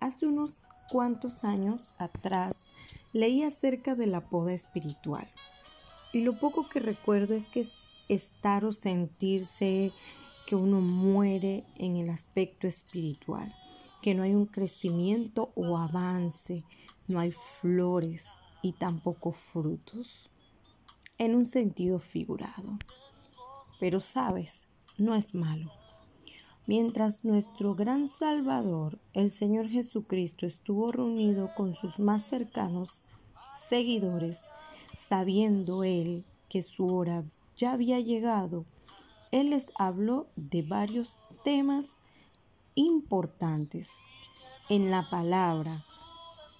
Hace 0.00 0.26
unos 0.26 0.56
cuantos 0.90 1.44
años 1.44 1.94
atrás 1.98 2.56
leí 3.12 3.42
acerca 3.42 3.94
de 3.94 4.06
la 4.06 4.22
poda 4.22 4.52
espiritual 4.52 5.28
y 6.12 6.24
lo 6.24 6.32
poco 6.32 6.68
que 6.68 6.80
recuerdo 6.80 7.34
es 7.34 7.48
que 7.48 7.60
es 7.60 7.70
estar 8.08 8.64
o 8.64 8.72
sentirse 8.72 9.92
que 10.46 10.56
uno 10.56 10.80
muere 10.80 11.64
en 11.76 11.96
el 11.98 12.10
aspecto 12.10 12.66
espiritual, 12.66 13.54
que 14.02 14.14
no 14.14 14.24
hay 14.24 14.34
un 14.34 14.46
crecimiento 14.46 15.52
o 15.54 15.78
avance, 15.78 16.64
no 17.06 17.20
hay 17.20 17.30
flores 17.30 18.24
y 18.62 18.72
tampoco 18.72 19.30
frutos, 19.30 20.30
en 21.18 21.36
un 21.36 21.44
sentido 21.44 21.98
figurado. 21.98 22.78
Pero 23.78 24.00
sabes, 24.00 24.68
no 24.98 25.14
es 25.14 25.34
malo. 25.34 25.70
Mientras 26.66 27.24
nuestro 27.24 27.74
gran 27.74 28.06
Salvador, 28.06 28.98
el 29.12 29.30
Señor 29.30 29.68
Jesucristo, 29.68 30.46
estuvo 30.46 30.92
reunido 30.92 31.50
con 31.56 31.74
sus 31.74 31.98
más 31.98 32.22
cercanos 32.22 33.06
seguidores, 33.68 34.42
sabiendo 34.96 35.84
él 35.84 36.24
que 36.48 36.62
su 36.62 36.86
hora 36.86 37.24
ya 37.56 37.72
había 37.72 37.98
llegado, 38.00 38.66
él 39.32 39.50
les 39.50 39.70
habló 39.76 40.26
de 40.36 40.62
varios 40.62 41.18
temas 41.44 41.86
importantes. 42.74 43.88
En 44.68 44.90
la 44.90 45.02
palabra, 45.08 45.72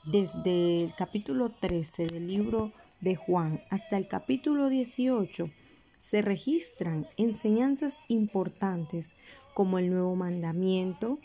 desde 0.07 0.85
el 0.85 0.95
capítulo 0.95 1.51
13 1.51 2.07
del 2.07 2.27
libro 2.27 2.73
de 3.01 3.17
Juan 3.17 3.63
hasta 3.71 3.97
el 3.97 4.09
capítulo 4.09 4.69
18 4.69 5.51
se 6.11 6.23
registran 6.23 7.07
enseñanzas 7.17 7.99
importantes 8.09 9.11
como 9.55 9.79
el 9.79 9.91
nuevo 9.91 10.17
mandamiento, 10.17 11.21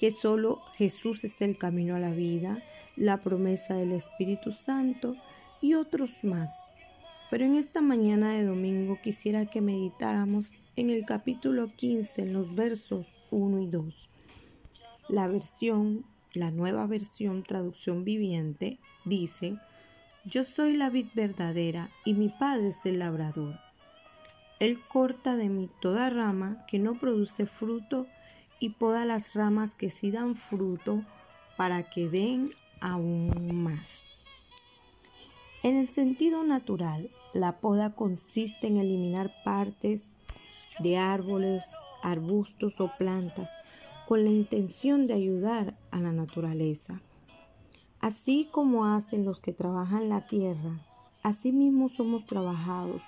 que 0.00 0.10
solo 0.10 0.60
Jesús 0.74 1.22
es 1.22 1.40
el 1.42 1.56
camino 1.56 1.94
a 1.94 2.00
la 2.00 2.10
vida, 2.10 2.60
la 2.96 3.18
promesa 3.18 3.74
del 3.74 3.92
Espíritu 3.92 4.50
Santo 4.50 5.14
y 5.60 5.74
otros 5.74 6.24
más. 6.24 6.72
Pero 7.30 7.44
en 7.44 7.54
esta 7.54 7.82
mañana 7.82 8.32
de 8.32 8.46
domingo 8.46 8.98
quisiera 9.00 9.46
que 9.46 9.60
meditáramos 9.60 10.54
en 10.74 10.90
el 10.90 11.04
capítulo 11.04 11.68
15, 11.68 12.22
en 12.22 12.32
los 12.32 12.56
versos 12.56 13.06
1 13.30 13.60
y 13.60 13.66
2. 13.68 14.10
La 15.08 15.28
versión, 15.28 16.04
la 16.34 16.50
nueva 16.50 16.84
versión, 16.88 17.44
traducción 17.44 18.02
viviente, 18.02 18.80
dice, 19.04 19.54
Yo 20.24 20.42
soy 20.42 20.76
la 20.76 20.90
vid 20.90 21.06
verdadera 21.14 21.88
y 22.04 22.14
mi 22.14 22.28
Padre 22.28 22.68
es 22.68 22.84
el 22.86 22.98
labrador. 22.98 23.54
Él 24.60 24.78
corta 24.92 25.36
de 25.36 25.48
mí 25.48 25.68
toda 25.80 26.10
rama 26.10 26.64
que 26.66 26.78
no 26.78 26.92
produce 26.92 27.46
fruto 27.46 28.06
y 28.60 28.68
poda 28.70 29.06
las 29.06 29.34
ramas 29.34 29.74
que 29.74 29.88
sí 29.88 30.10
dan 30.10 30.36
fruto 30.36 31.02
para 31.56 31.82
que 31.82 32.08
den 32.08 32.50
aún 32.82 33.64
más. 33.64 34.00
En 35.62 35.76
el 35.76 35.88
sentido 35.88 36.44
natural, 36.44 37.10
la 37.32 37.60
poda 37.60 37.94
consiste 37.94 38.66
en 38.66 38.76
eliminar 38.76 39.30
partes 39.44 40.04
de 40.78 40.98
árboles, 40.98 41.64
arbustos 42.02 42.80
o 42.80 42.92
plantas 42.98 43.50
con 44.06 44.24
la 44.24 44.30
intención 44.30 45.06
de 45.06 45.14
ayudar 45.14 45.78
a 45.90 46.00
la 46.00 46.12
naturaleza. 46.12 47.00
Así 48.00 48.48
como 48.50 48.86
hacen 48.86 49.24
los 49.24 49.40
que 49.40 49.52
trabajan 49.52 50.08
la 50.08 50.26
tierra, 50.26 50.80
así 51.22 51.52
mismo 51.52 51.88
somos 51.88 52.26
trabajados, 52.26 53.02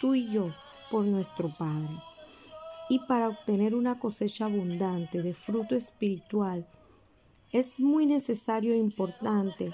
tú 0.00 0.14
y 0.14 0.30
yo, 0.30 0.50
por 0.92 1.06
nuestro 1.06 1.48
Padre. 1.48 1.88
Y 2.90 2.98
para 3.00 3.30
obtener 3.30 3.74
una 3.74 3.98
cosecha 3.98 4.44
abundante 4.44 5.22
de 5.22 5.32
fruto 5.32 5.74
espiritual, 5.74 6.68
es 7.50 7.80
muy 7.80 8.04
necesario 8.04 8.74
e 8.74 8.76
importante 8.76 9.72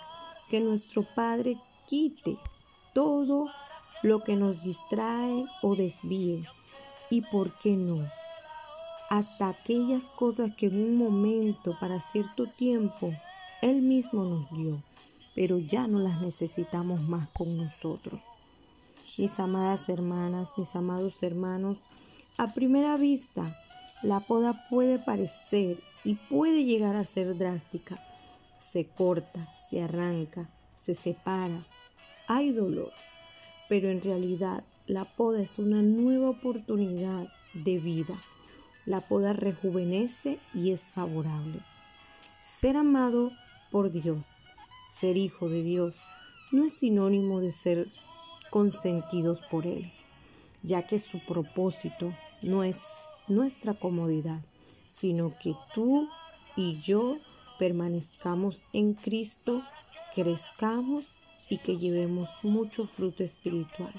que 0.49 0.61
nuestro 0.61 1.05
Padre 1.17 1.57
quite 1.89 2.39
todo 2.95 3.49
lo 4.05 4.23
que 4.23 4.37
nos 4.37 4.63
distrae 4.63 5.45
o 5.61 5.75
desvíe. 5.75 6.45
Y 7.11 7.23
por 7.23 7.53
qué 7.59 7.73
no, 7.77 7.99
hasta 9.11 9.49
aquellas 9.49 10.11
cosas 10.11 10.55
que 10.55 10.67
en 10.67 10.81
un 10.81 10.97
momento, 10.97 11.77
para 11.81 12.01
cierto 12.01 12.47
tiempo, 12.47 13.11
Él 13.61 13.83
mismo 13.83 14.23
nos 14.25 14.51
dio, 14.53 14.81
pero 15.35 15.59
ya 15.59 15.89
no 15.89 15.99
las 15.99 16.21
necesitamos 16.21 17.01
más 17.09 17.29
con 17.31 17.57
nosotros. 17.57 18.21
Mis 19.19 19.41
amadas 19.41 19.89
hermanas, 19.89 20.53
mis 20.57 20.77
amados 20.77 21.25
hermanos, 21.25 21.79
a 22.37 22.47
primera 22.55 22.97
vista, 22.97 23.45
la 24.05 24.21
poda 24.21 24.55
puede 24.71 25.01
parecer 25.01 25.77
y 26.05 26.15
puede 26.15 26.65
llegar 26.65 26.95
a 26.95 27.05
ser 27.05 27.37
drástica. 27.37 27.99
Se 28.61 28.87
corta, 28.87 29.45
se 29.69 29.83
arranca, 29.83 30.49
se 30.71 30.95
separa, 30.95 31.67
hay 32.29 32.53
dolor, 32.53 32.93
pero 33.69 33.91
en 33.91 34.01
realidad 34.03 34.63
la 34.87 35.05
poda 35.05 35.41
es 35.41 35.59
una 35.59 35.83
nueva 35.83 36.31
oportunidad 36.31 37.27
de 37.55 37.79
vida. 37.79 38.15
La 38.87 39.01
poda 39.01 39.33
rejuvenece 39.33 40.39
y 40.55 40.71
es 40.71 40.91
favorable. 40.91 41.59
Ser 42.61 42.77
amado 42.77 43.33
por 43.73 43.91
Dios, 43.91 44.29
ser 44.95 45.17
hijo 45.17 45.49
de 45.49 45.65
Dios, 45.65 46.03
no 46.53 46.65
es 46.65 46.75
sinónimo 46.75 47.41
de 47.41 47.51
ser 47.51 47.85
consentidos 48.51 49.41
por 49.51 49.67
Él, 49.67 49.91
ya 50.63 50.87
que 50.87 50.99
su 50.99 51.21
propósito 51.21 52.13
no 52.43 52.63
es 52.65 52.81
nuestra 53.29 53.75
comodidad, 53.75 54.41
sino 54.89 55.33
que 55.43 55.55
tú 55.75 56.09
y 56.57 56.75
yo 56.81 57.17
permanezcamos 57.59 58.65
en 58.73 58.95
Cristo, 58.95 59.63
crezcamos 60.15 61.13
y 61.51 61.59
que 61.59 61.77
llevemos 61.77 62.29
mucho 62.43 62.87
fruto 62.87 63.23
espiritual. 63.23 63.93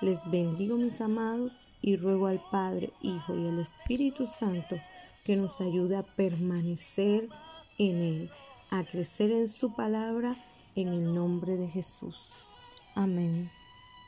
Les 0.00 0.18
bendigo 0.30 0.76
mis 0.76 1.00
amados 1.00 1.52
y 1.82 1.96
ruego 1.96 2.26
al 2.26 2.40
Padre, 2.50 2.90
Hijo 3.02 3.36
y 3.36 3.46
al 3.46 3.58
Espíritu 3.58 4.26
Santo 4.26 4.76
que 5.24 5.36
nos 5.36 5.60
ayude 5.60 5.96
a 5.96 6.02
permanecer 6.02 7.28
en 7.78 7.96
Él, 7.96 8.30
a 8.70 8.84
crecer 8.84 9.32
en 9.32 9.48
su 9.48 9.74
palabra 9.74 10.32
en 10.76 10.88
el 10.88 11.14
nombre 11.14 11.56
de 11.56 11.68
Jesús. 11.68 12.42
Amén. 12.94 13.50